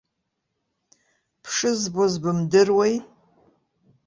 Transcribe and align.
Бшызбоз 1.43 2.13
бымдыруеи? 2.21 2.95